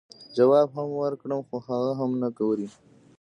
جواب 0.35 0.67
هم 0.77 0.87
وکړم 0.99 1.39
نو 1.53 1.59
هغه 1.67 1.91
هم 1.99 2.11
نۀ 2.21 2.27
ګوري- 2.39 2.67